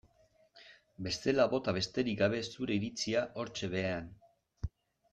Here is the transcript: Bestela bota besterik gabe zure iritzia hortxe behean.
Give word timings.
Bestela 1.07 1.45
bota 1.51 1.75
besterik 1.79 2.19
gabe 2.23 2.41
zure 2.55 2.81
iritzia 2.81 3.25
hortxe 3.45 3.73
behean. 3.79 4.13